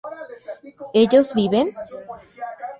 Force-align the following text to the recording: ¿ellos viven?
¿ellos 0.95 1.35
viven? 1.35 1.67